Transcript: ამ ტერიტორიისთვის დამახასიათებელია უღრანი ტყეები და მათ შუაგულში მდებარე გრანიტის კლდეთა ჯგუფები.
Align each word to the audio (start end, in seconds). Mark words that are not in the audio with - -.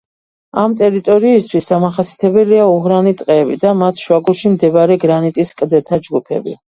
ამ 0.59 0.75
ტერიტორიისთვის 0.79 1.67
დამახასიათებელია 1.73 2.63
უღრანი 2.75 3.13
ტყეები 3.19 3.57
და 3.65 3.73
მათ 3.83 4.01
შუაგულში 4.05 4.53
მდებარე 4.55 4.97
გრანიტის 5.05 5.53
კლდეთა 5.61 6.01
ჯგუფები. 6.09 6.57